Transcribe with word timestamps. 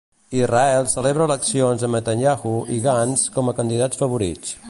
Israel 0.35 0.87
celebra 0.93 1.27
eleccions 1.29 1.85
amb 1.87 1.97
Netanyahu 1.99 2.55
i 2.77 2.81
Gantz 2.87 3.29
com 3.37 3.51
a 3.53 3.57
candidats 3.63 4.03
favorits. 4.03 4.57